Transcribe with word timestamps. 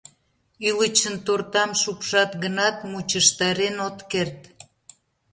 Ӱлычын 0.67 1.15
тортам 1.25 1.71
шупшат 1.81 2.31
гынат, 2.43 2.77
мучыштарен 2.91 3.75
от 3.87 3.97
керт. 4.11 4.39